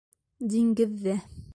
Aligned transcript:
ДИҢГЕҘҘӘ 0.53 1.19